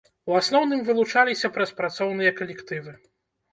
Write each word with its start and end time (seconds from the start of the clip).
У 0.29 0.37
асноўным 0.37 0.81
вылучаліся 0.87 1.53
праз 1.59 1.75
працоўныя 1.83 2.35
калектывы. 2.43 2.99